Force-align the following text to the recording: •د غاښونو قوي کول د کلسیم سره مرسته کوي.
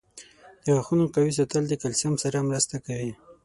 •د 0.63 0.65
غاښونو 0.75 1.05
قوي 1.13 1.31
کول 1.51 1.63
د 1.67 1.73
کلسیم 1.81 2.13
سره 2.23 2.47
مرسته 2.49 2.75
کوي. 2.85 3.11